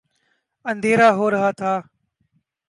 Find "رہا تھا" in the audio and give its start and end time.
1.33-1.73